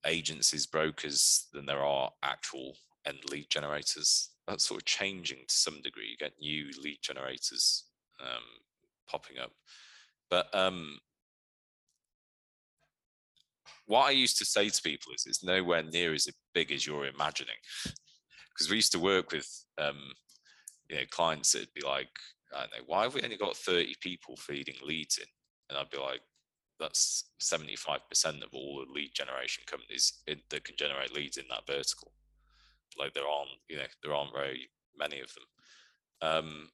agencies, 0.05 0.67
brokers 0.67 1.47
than 1.53 1.65
there 1.65 1.83
are 1.83 2.11
actual 2.21 2.77
end 3.07 3.17
lead 3.31 3.47
generators. 3.49 4.29
That's 4.47 4.65
sort 4.65 4.81
of 4.81 4.85
changing 4.85 5.39
to 5.47 5.55
some 5.55 5.81
degree. 5.81 6.09
You 6.11 6.17
get 6.17 6.33
new 6.39 6.69
lead 6.81 6.99
generators 7.01 7.85
um, 8.21 8.43
popping 9.09 9.39
up. 9.39 9.51
But 10.29 10.53
um, 10.53 10.99
what 13.87 14.05
I 14.07 14.11
used 14.11 14.37
to 14.37 14.45
say 14.45 14.69
to 14.69 14.81
people 14.81 15.13
is 15.13 15.25
it's 15.25 15.43
nowhere 15.43 15.83
near 15.83 16.13
as 16.13 16.27
big 16.53 16.71
as 16.71 16.85
you're 16.85 17.07
imagining. 17.07 17.55
Because 18.55 18.69
we 18.69 18.77
used 18.77 18.93
to 18.93 18.99
work 18.99 19.31
with 19.31 19.47
um, 19.77 19.99
you 20.89 20.95
know 20.95 21.03
clients 21.09 21.51
that'd 21.51 21.73
be 21.73 21.85
like, 21.85 22.09
I 22.55 22.61
don't 22.61 22.71
know, 22.71 22.85
why 22.87 23.03
have 23.03 23.13
we 23.13 23.21
only 23.21 23.37
got 23.37 23.57
30 23.57 23.95
people 24.01 24.37
feeding 24.37 24.75
leads 24.83 25.17
in? 25.17 25.27
And 25.69 25.77
I'd 25.77 25.89
be 25.89 25.97
like, 25.97 26.21
that's 26.79 27.25
75% 27.41 28.43
of 28.43 28.49
all 28.53 28.85
the 28.85 28.91
lead 28.91 29.11
generation 29.13 29.63
companies 29.65 30.21
in, 30.27 30.39
that 30.49 30.63
can 30.63 30.75
generate 30.77 31.13
leads 31.13 31.37
in 31.37 31.45
that 31.49 31.67
vertical. 31.67 32.11
Like 32.97 33.13
there 33.13 33.27
aren't, 33.27 33.49
you 33.67 33.77
know, 33.77 33.83
there 34.03 34.13
aren't 34.13 34.33
very 34.33 34.69
many 34.97 35.19
of 35.19 35.33
them. 35.33 35.43
Um, 36.21 36.69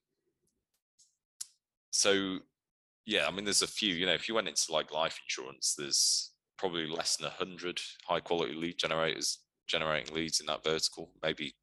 so 1.90 2.38
yeah, 3.04 3.26
I 3.26 3.30
mean, 3.30 3.44
there's 3.44 3.62
a 3.62 3.66
few. 3.66 3.94
You 3.94 4.06
know, 4.06 4.14
if 4.14 4.28
you 4.28 4.34
went 4.34 4.48
into 4.48 4.72
like 4.72 4.92
life 4.92 5.18
insurance, 5.24 5.74
there's 5.76 6.32
probably 6.56 6.86
less 6.86 7.16
than 7.16 7.26
100 7.26 7.80
high 8.06 8.20
quality 8.20 8.54
lead 8.54 8.78
generators 8.78 9.38
generating 9.66 10.14
leads 10.14 10.40
in 10.40 10.46
that 10.46 10.62
vertical, 10.62 11.10
maybe 11.22 11.54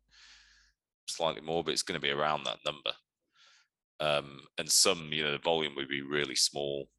slightly 1.10 1.42
more, 1.42 1.63
but 1.63 1.72
it's 1.72 1.84
going 1.84 2.00
to 2.00 2.06
be 2.06 2.12
around 2.12 2.44
that 2.44 2.60
number. 2.66 2.92
Um, 4.00 4.42
and 4.58 4.70
some, 4.70 5.10
you 5.12 5.24
know, 5.24 5.32
the 5.32 5.39
volume 5.39 5.74
would 5.75 5.89
be 5.89 6.01
really 6.01 6.36
small. 6.36 6.89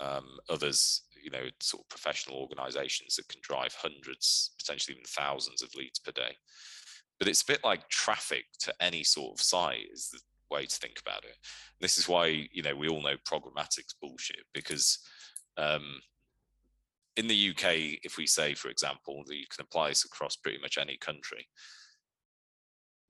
Um, 0.00 0.38
others, 0.48 1.02
you 1.22 1.30
know, 1.30 1.44
sort 1.60 1.82
of 1.82 1.88
professional 1.88 2.36
organizations 2.38 3.16
that 3.16 3.28
can 3.28 3.40
drive 3.42 3.74
hundreds, 3.74 4.52
potentially 4.58 4.94
even 4.94 5.04
thousands 5.06 5.62
of 5.62 5.74
leads 5.74 5.98
per 5.98 6.12
day. 6.12 6.36
But 7.18 7.28
it's 7.28 7.42
a 7.42 7.46
bit 7.46 7.64
like 7.64 7.88
traffic 7.88 8.44
to 8.60 8.74
any 8.80 9.02
sort 9.02 9.38
of 9.38 9.42
site, 9.42 9.86
is 9.92 10.10
the 10.10 10.20
way 10.54 10.66
to 10.66 10.76
think 10.76 11.00
about 11.00 11.24
it. 11.24 11.36
This 11.80 11.98
is 11.98 12.08
why, 12.08 12.48
you 12.52 12.62
know, 12.62 12.76
we 12.76 12.88
all 12.88 13.02
know 13.02 13.16
programmatic's 13.24 13.94
bullshit 14.00 14.44
because 14.54 14.98
um, 15.56 16.00
in 17.16 17.26
the 17.26 17.50
UK, 17.50 17.98
if 18.04 18.16
we 18.16 18.26
say, 18.26 18.54
for 18.54 18.68
example, 18.68 19.24
that 19.26 19.36
you 19.36 19.46
can 19.50 19.64
apply 19.64 19.88
this 19.88 20.04
across 20.04 20.36
pretty 20.36 20.58
much 20.60 20.78
any 20.78 20.96
country, 20.96 21.48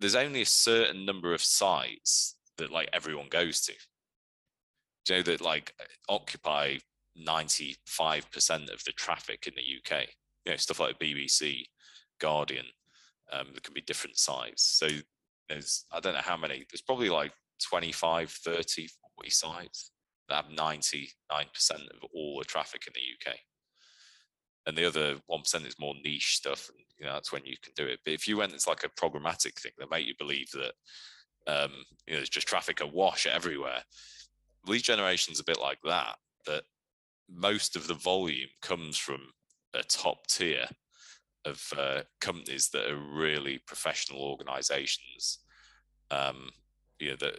there's 0.01 0.15
only 0.15 0.43
a 0.43 0.47
certain 0.47 1.05
number 1.05 1.35
of 1.35 1.43
sites 1.43 2.37
that 2.57 2.71
like 2.71 2.89
everyone 2.93 3.29
goes 3.29 3.61
to. 3.63 3.73
Do 5.05 5.15
you 5.15 5.19
know 5.19 5.23
that 5.25 5.41
like 5.41 5.75
occupy 6.09 6.79
95% 7.19 7.77
of 8.73 8.85
the 8.85 8.93
traffic 8.93 9.47
in 9.47 9.55
the 9.57 9.63
UK? 9.63 10.07
You 10.45 10.53
know, 10.53 10.57
stuff 10.57 10.81
like 10.81 10.99
BBC, 10.99 11.65
Guardian, 12.21 12.67
um, 13.33 13.49
there 13.53 13.61
can 13.63 13.75
be 13.75 13.81
different 13.81 14.19
sites. 14.19 14.63
So 14.63 14.89
there's, 15.49 15.85
I 15.93 16.01
don't 16.01 16.15
know 16.15 16.21
how 16.23 16.37
many, 16.37 16.65
there's 16.71 16.83
probably 16.83 17.09
like 17.09 17.33
25, 17.69 18.31
30, 18.31 18.89
40 19.17 19.31
sites 19.31 19.91
that 20.29 20.45
have 20.45 20.55
99% 20.55 21.09
of 21.33 22.09
all 22.15 22.39
the 22.39 22.45
traffic 22.45 22.87
in 22.87 22.93
the 22.95 23.31
UK 23.31 23.37
and 24.69 24.77
the 24.77 24.87
other 24.87 25.17
one 25.27 25.41
percent 25.41 25.67
is 25.67 25.79
more 25.81 25.95
niche 26.05 26.37
stuff, 26.37 26.69
and 26.69 26.79
you 26.99 27.07
know 27.07 27.15
that's 27.15 27.33
when 27.33 27.45
you 27.45 27.57
can 27.63 27.73
do 27.75 27.87
it. 27.87 28.01
But 28.05 28.13
if 28.13 28.29
you 28.29 28.37
went 28.37 28.53
it's 28.53 28.69
like 28.69 28.85
a 28.85 29.01
programmatic 29.01 29.59
thing 29.59 29.73
that 29.79 29.91
make 29.91 30.07
you 30.07 30.15
believe 30.19 30.51
that 30.53 30.73
um, 31.47 31.73
you 32.07 32.13
know 32.13 32.19
there's 32.19 32.29
just 32.29 32.47
traffic 32.47 32.81
awash 32.81 33.27
everywhere. 33.27 33.83
Lead 34.67 34.83
generation 34.83 35.33
is 35.33 35.41
a 35.41 35.45
bit 35.45 35.59
like 35.59 35.79
that. 35.85 36.17
That 36.47 36.63
most 37.29 37.77
of 37.77 37.87
the 37.87 37.95
volume 37.95 38.51
comes 38.61 38.99
from 38.99 39.21
a 39.75 39.83
top 39.83 40.27
tier 40.27 40.67
of 41.45 41.73
uh, 41.77 42.03
companies 42.21 42.69
that 42.71 42.91
are 42.91 42.97
really 42.97 43.59
professional 43.67 44.21
organizations 44.21 45.39
um, 46.11 46.51
you 46.99 47.11
know 47.11 47.17
that 47.17 47.37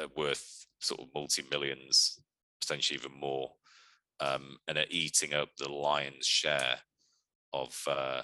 are 0.00 0.08
worth 0.16 0.66
sort 0.80 1.00
of 1.00 1.08
multi 1.14 1.42
millions 1.50 2.20
potentially 2.60 2.98
even 2.98 3.18
more 3.18 3.50
um, 4.20 4.58
and 4.66 4.78
are 4.78 4.84
eating 4.90 5.34
up 5.34 5.50
the 5.58 5.70
lion's 5.70 6.26
share 6.26 6.78
of 7.52 7.76
uh, 7.88 8.22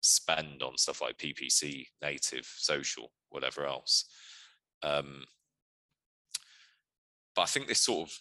spend 0.00 0.62
on 0.62 0.76
stuff 0.76 1.00
like 1.00 1.18
PPC, 1.18 1.86
native, 2.02 2.46
social, 2.56 3.12
whatever 3.30 3.66
else. 3.66 4.04
Um, 4.82 5.24
but 7.34 7.42
I 7.42 7.46
think 7.46 7.68
this 7.68 7.80
sort 7.80 8.08
of 8.08 8.18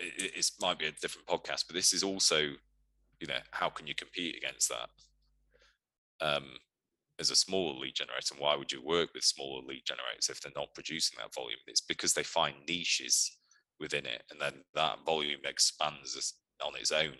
it, 0.00 0.32
it 0.36 0.50
might 0.60 0.78
be 0.78 0.86
a 0.86 0.92
different 0.92 1.26
podcast, 1.26 1.66
but 1.66 1.74
this 1.74 1.92
is 1.92 2.02
also, 2.02 2.38
you 2.38 3.26
know, 3.26 3.38
how 3.50 3.68
can 3.68 3.86
you 3.86 3.94
compete 3.94 4.36
against 4.36 4.70
that? 4.70 4.88
Um, 6.20 6.44
as 7.18 7.30
a 7.30 7.36
smaller 7.36 7.78
lead 7.78 7.94
generator, 7.94 8.32
and 8.32 8.40
why 8.40 8.56
would 8.56 8.72
you 8.72 8.82
work 8.82 9.10
with 9.14 9.24
smaller 9.24 9.62
lead 9.66 9.82
generators 9.84 10.30
if 10.30 10.40
they're 10.40 10.52
not 10.56 10.74
producing 10.74 11.18
that 11.18 11.34
volume? 11.34 11.58
It's 11.66 11.82
because 11.82 12.14
they 12.14 12.22
find 12.22 12.54
niches 12.66 13.36
within 13.80 14.06
it, 14.06 14.22
and 14.30 14.40
then 14.40 14.54
that 14.74 14.98
volume 15.04 15.40
expands 15.44 16.34
on 16.64 16.72
its 16.76 16.92
own. 16.92 17.14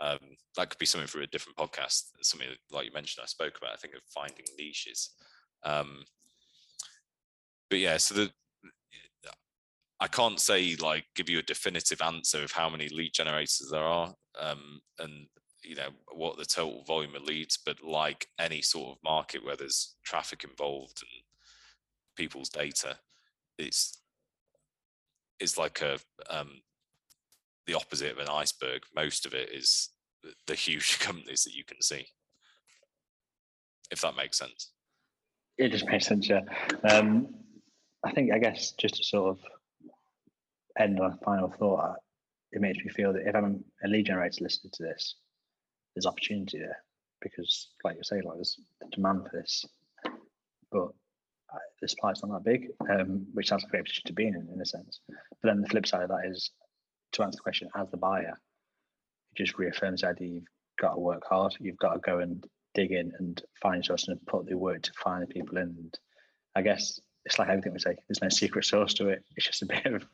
Um, 0.00 0.18
that 0.56 0.70
could 0.70 0.78
be 0.78 0.86
something 0.86 1.08
for 1.08 1.20
a 1.20 1.26
different 1.26 1.56
podcast. 1.56 2.10
Something 2.22 2.48
like 2.70 2.86
you 2.86 2.92
mentioned, 2.92 3.22
I 3.22 3.26
spoke 3.26 3.56
about. 3.58 3.72
I 3.72 3.76
think 3.76 3.94
of 3.94 4.00
finding 4.08 4.44
niches. 4.58 5.10
Um, 5.62 6.04
but 7.70 7.78
yeah, 7.78 7.96
so 7.96 8.14
the 8.14 8.30
I 10.00 10.06
can't 10.08 10.40
say 10.40 10.76
like 10.76 11.06
give 11.14 11.30
you 11.30 11.38
a 11.38 11.42
definitive 11.42 12.02
answer 12.02 12.42
of 12.42 12.52
how 12.52 12.68
many 12.68 12.88
lead 12.88 13.14
generators 13.14 13.68
there 13.70 13.82
are, 13.82 14.14
um, 14.38 14.80
and 14.98 15.26
you 15.62 15.76
know 15.76 15.88
what 16.12 16.36
the 16.36 16.44
total 16.44 16.84
volume 16.84 17.14
of 17.14 17.22
leads. 17.22 17.56
But 17.56 17.82
like 17.82 18.26
any 18.38 18.60
sort 18.60 18.90
of 18.90 19.02
market 19.04 19.44
where 19.44 19.56
there's 19.56 19.96
traffic 20.04 20.44
involved 20.44 21.02
and 21.02 21.22
people's 22.16 22.48
data, 22.48 22.98
it's 23.58 23.98
is 25.40 25.58
like 25.58 25.80
a 25.80 25.98
um, 26.30 26.60
the 27.66 27.74
opposite 27.74 28.12
of 28.12 28.18
an 28.18 28.28
iceberg. 28.28 28.82
Most 28.94 29.26
of 29.26 29.34
it 29.34 29.50
is 29.52 29.90
the 30.46 30.54
huge 30.54 30.98
companies 31.00 31.44
that 31.44 31.54
you 31.54 31.64
can 31.64 31.80
see. 31.80 32.06
If 33.90 34.00
that 34.00 34.16
makes 34.16 34.38
sense. 34.38 34.70
It 35.56 35.70
just 35.70 35.86
makes 35.86 36.06
sense, 36.06 36.28
yeah. 36.28 36.40
Um, 36.90 37.28
I 38.04 38.10
think, 38.12 38.32
I 38.32 38.38
guess, 38.38 38.72
just 38.72 38.96
to 38.96 39.04
sort 39.04 39.30
of 39.30 39.38
end 40.78 40.98
on 40.98 41.12
a 41.12 41.24
final 41.24 41.50
thought, 41.50 41.96
it 42.52 42.60
makes 42.60 42.84
me 42.84 42.90
feel 42.90 43.12
that 43.12 43.26
if 43.26 43.34
I'm 43.34 43.64
a 43.84 43.88
lead 43.88 44.06
generator 44.06 44.42
listening 44.42 44.72
to 44.74 44.82
this, 44.82 45.16
there's 45.94 46.06
opportunity 46.06 46.58
there 46.58 46.78
because, 47.20 47.68
like 47.84 47.96
you 47.96 48.02
say, 48.02 48.16
like 48.16 48.36
there's 48.36 48.58
demand 48.92 49.24
for 49.24 49.40
this, 49.40 49.64
but 50.72 50.88
the 51.84 51.88
supply's 51.88 52.22
not 52.22 52.42
that 52.42 52.50
big, 52.50 52.70
um, 52.90 53.26
which 53.34 53.48
sounds 53.48 53.62
like 53.62 53.68
a 53.68 53.72
great 53.72 53.84
position 53.84 54.04
to 54.06 54.12
be 54.14 54.26
in, 54.26 54.48
in 54.52 54.60
a 54.60 54.64
sense. 54.64 55.00
But 55.08 55.18
then 55.50 55.60
the 55.60 55.68
flip 55.68 55.86
side 55.86 56.02
of 56.04 56.08
that 56.08 56.26
is 56.26 56.50
to 57.12 57.22
answer 57.22 57.36
the 57.36 57.42
question 57.42 57.68
as 57.76 57.90
the 57.90 57.98
buyer, 57.98 58.32
it 59.32 59.36
just 59.36 59.58
reaffirms 59.58 60.00
the 60.00 60.08
idea 60.08 60.28
you've 60.28 60.44
got 60.80 60.94
to 60.94 60.98
work 60.98 61.22
hard, 61.28 61.54
you've 61.60 61.76
got 61.76 61.92
to 61.92 61.98
go 61.98 62.20
and 62.20 62.42
dig 62.74 62.92
in 62.92 63.12
and 63.18 63.42
find 63.60 63.84
source 63.84 64.08
and 64.08 64.18
put 64.26 64.46
the 64.46 64.56
work 64.56 64.80
to 64.80 64.92
find 64.94 65.22
the 65.22 65.26
people 65.26 65.58
in. 65.58 65.64
And 65.64 65.98
I 66.56 66.62
guess 66.62 66.98
it's 67.26 67.38
like 67.38 67.50
everything 67.50 67.74
we 67.74 67.80
say, 67.80 67.96
there's 68.08 68.22
no 68.22 68.30
secret 68.30 68.64
sauce 68.64 68.94
to 68.94 69.08
it. 69.08 69.22
It's 69.36 69.46
just 69.46 69.60
a 69.60 69.66
bit 69.84 69.84
of 69.84 70.06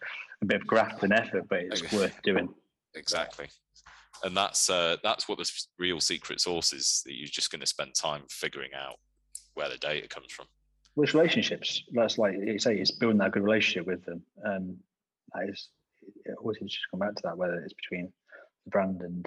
a 0.42 0.44
bit 0.44 0.60
of 0.60 0.66
graft 0.66 1.04
and 1.04 1.12
effort, 1.12 1.44
but 1.48 1.60
it's 1.60 1.92
worth 1.92 2.20
doing. 2.24 2.48
Exactly. 2.96 3.46
And 4.24 4.36
that's 4.36 4.68
uh, 4.68 4.96
that's 5.04 5.28
what 5.28 5.38
the 5.38 5.48
real 5.78 6.00
secret 6.00 6.40
sauce 6.40 6.72
is 6.72 7.02
that 7.06 7.14
you're 7.14 7.28
just 7.28 7.52
going 7.52 7.60
to 7.60 7.66
spend 7.66 7.94
time 7.94 8.22
figuring 8.28 8.70
out 8.74 8.96
where 9.54 9.68
the 9.68 9.78
data 9.78 10.08
comes 10.08 10.32
from 10.32 10.46
it's 10.96 11.14
relationships. 11.14 11.82
That's 11.92 12.18
like 12.18 12.34
you 12.34 12.58
say, 12.58 12.76
it's 12.76 12.90
building 12.90 13.18
that 13.18 13.32
good 13.32 13.42
relationship 13.42 13.86
with 13.86 14.04
them. 14.04 14.22
Um, 14.44 14.76
that 15.34 15.48
is, 15.48 15.68
it 16.24 16.36
always 16.38 16.58
seems 16.58 16.72
to 16.72 16.78
come 16.90 17.00
back 17.00 17.14
to 17.14 17.22
that, 17.24 17.38
whether 17.38 17.54
it's 17.54 17.74
between 17.74 18.12
the 18.64 18.70
brand 18.70 19.00
and 19.02 19.26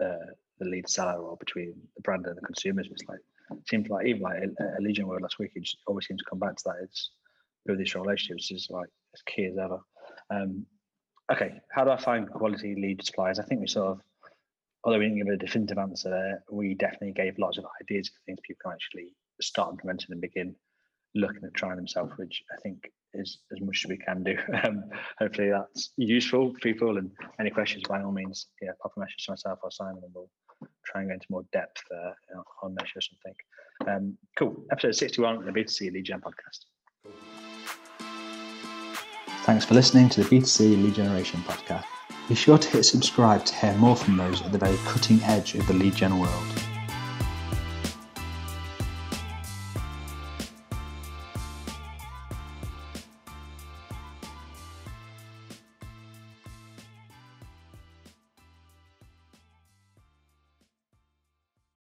uh, 0.00 0.32
the 0.58 0.68
lead 0.68 0.88
seller 0.88 1.18
or 1.18 1.36
between 1.36 1.74
the 1.96 2.02
brand 2.02 2.26
and 2.26 2.36
the 2.36 2.42
consumers. 2.42 2.88
It's 2.90 3.04
like 3.08 3.20
it 3.50 3.68
seems 3.68 3.88
like 3.88 4.06
even 4.06 4.22
like 4.22 4.42
a, 4.42 4.78
a 4.78 4.80
Lead 4.80 4.96
Gen 4.96 5.06
World 5.06 5.22
last 5.22 5.38
week, 5.38 5.52
it 5.54 5.62
just 5.62 5.78
always 5.86 6.06
seems 6.06 6.20
to 6.20 6.28
come 6.28 6.38
back 6.38 6.56
to 6.56 6.64
that. 6.66 6.76
It's 6.82 7.10
build 7.66 7.78
these 7.78 7.94
relationships 7.94 8.50
is 8.50 8.68
like 8.70 8.88
as 9.14 9.22
key 9.22 9.44
as 9.46 9.58
ever. 9.58 9.78
Um, 10.30 10.66
okay, 11.30 11.60
how 11.70 11.84
do 11.84 11.90
I 11.90 11.96
find 11.96 12.28
quality 12.30 12.74
lead 12.74 13.04
suppliers? 13.04 13.38
I 13.38 13.44
think 13.44 13.60
we 13.60 13.66
sort 13.66 13.92
of, 13.92 14.00
although 14.84 14.98
we 14.98 15.04
didn't 15.04 15.18
give 15.18 15.28
a 15.28 15.36
definitive 15.36 15.78
answer 15.78 16.10
there, 16.10 16.42
we 16.50 16.74
definitely 16.74 17.12
gave 17.12 17.38
lots 17.38 17.58
of 17.58 17.64
ideas 17.82 18.08
for 18.08 18.20
things 18.26 18.38
people 18.42 18.60
can 18.62 18.72
actually 18.72 19.14
start 19.40 19.70
implementing 19.70 20.12
and 20.12 20.20
begin 20.20 20.54
looking 21.18 21.44
at 21.44 21.54
trying 21.54 21.76
themselves, 21.76 22.12
which 22.16 22.42
I 22.52 22.60
think 22.60 22.90
is 23.14 23.38
as 23.52 23.60
much 23.60 23.82
as 23.84 23.88
we 23.88 23.96
can 23.96 24.22
do. 24.22 24.36
Um, 24.64 24.84
hopefully 25.18 25.50
that's 25.50 25.90
useful 25.96 26.52
for 26.52 26.58
people. 26.60 26.98
And 26.98 27.10
any 27.38 27.50
questions, 27.50 27.84
by 27.88 28.02
all 28.02 28.12
means, 28.12 28.46
yeah, 28.60 28.70
pop 28.82 28.92
a 28.96 29.00
message 29.00 29.24
to 29.26 29.32
myself 29.32 29.60
or 29.62 29.70
Simon, 29.70 30.02
and 30.04 30.12
we'll 30.14 30.30
try 30.84 31.02
and 31.02 31.10
go 31.10 31.14
into 31.14 31.26
more 31.30 31.44
depth 31.52 31.82
uh, 31.94 32.40
on 32.62 32.74
this 32.74 32.90
or 32.96 33.00
something. 33.00 33.34
Um, 33.86 34.18
cool. 34.36 34.64
Episode 34.72 34.96
61 34.96 35.36
of 35.36 35.44
the 35.44 35.52
B2C 35.52 35.92
Lead 35.92 36.04
Gen 36.04 36.20
podcast. 36.20 36.64
Thanks 39.44 39.64
for 39.64 39.74
listening 39.74 40.08
to 40.10 40.22
the 40.22 40.28
B2C 40.28 40.82
Lead 40.82 40.94
Generation 40.94 41.40
podcast. 41.46 41.84
Be 42.28 42.34
sure 42.34 42.58
to 42.58 42.68
hit 42.68 42.82
subscribe 42.82 43.44
to 43.46 43.54
hear 43.54 43.74
more 43.74 43.96
from 43.96 44.16
those 44.18 44.42
at 44.42 44.52
the 44.52 44.58
very 44.58 44.76
cutting 44.84 45.22
edge 45.22 45.54
of 45.54 45.66
the 45.66 45.72
lead 45.72 45.94
gen 45.94 46.18
world. 46.18 46.67